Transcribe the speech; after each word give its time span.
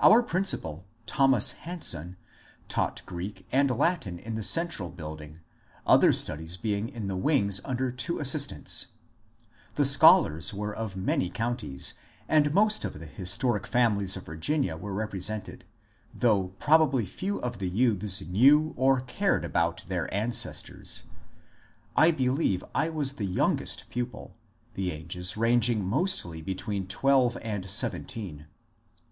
Our 0.00 0.24
principal, 0.24 0.84
Thomas 1.06 1.52
Hanson, 1.52 2.16
taught 2.66 3.00
Greek 3.06 3.46
and 3.52 3.70
Latin 3.70 4.18
in 4.18 4.34
the 4.34 4.42
central 4.42 4.90
building, 4.90 5.38
other 5.86 6.12
studies 6.12 6.56
being 6.56 6.88
in 6.88 7.06
the 7.06 7.16
wings 7.16 7.60
under 7.64 7.92
two 7.92 8.18
assistants. 8.18 8.88
The 9.76 9.84
^* 9.84 9.86
scholars" 9.86 10.52
were 10.52 10.74
of 10.74 10.96
many 10.96 11.30
counties, 11.30 11.94
and 12.28 12.52
most 12.52 12.84
of 12.84 12.98
the 12.98 13.06
historic 13.06 13.68
families 13.68 14.16
of 14.16 14.26
Virginia 14.26 14.76
were 14.76 14.92
represented, 14.92 15.62
though 16.12 16.48
probably 16.58 17.06
few 17.06 17.38
of 17.38 17.60
the 17.60 17.70
youths 17.70 18.20
knew 18.20 18.72
or 18.76 19.00
cared 19.02 19.44
about 19.44 19.84
their 19.86 20.12
ancestors. 20.12 21.04
I 21.94 22.10
believe 22.10 22.64
I 22.74 22.90
was 22.90 23.12
the 23.12 23.26
youngest 23.26 23.90
pupil,— 23.90 24.34
the 24.74 24.90
ages 24.90 25.36
ranging 25.36 25.84
mostly 25.84 26.42
between 26.42 26.88
twelve 26.88 27.38
and 27.42 27.70
seven 27.70 28.04
teen. 28.04 28.46